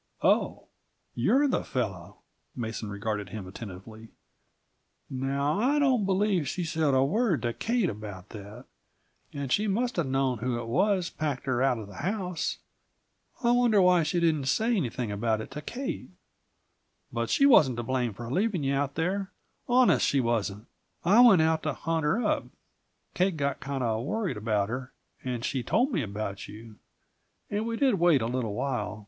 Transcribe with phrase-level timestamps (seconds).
[0.23, 0.65] "Oh.
[1.13, 2.17] You're the fellow!"
[2.55, 4.07] Mason regarded him attentively.
[5.11, 8.65] "Now, I don't believe she said a word to Kate about that,
[9.31, 12.57] and she must have known who it was packed her out of the house.
[13.43, 16.09] I wonder why she didn't say anything about it to Kate!
[17.13, 19.29] But she wasn't to blame for leaving you out there,
[19.69, 20.65] honest she wasn't.
[21.05, 22.45] I went out to hunt her up
[23.13, 24.93] Kate got kinda worried about her
[25.23, 26.77] and she told me about you,
[27.51, 28.99] and we did wait a little while.